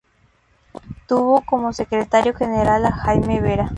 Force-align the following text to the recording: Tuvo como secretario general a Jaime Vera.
Tuvo 1.07 1.41
como 1.45 1.73
secretario 1.73 2.33
general 2.33 2.87
a 2.87 2.91
Jaime 2.91 3.39
Vera. 3.39 3.69